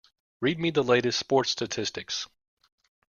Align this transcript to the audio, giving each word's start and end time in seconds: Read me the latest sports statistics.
Read 0.39 0.57
me 0.59 0.71
the 0.71 0.83
latest 0.83 1.19
sports 1.19 1.51
statistics. 1.51 2.27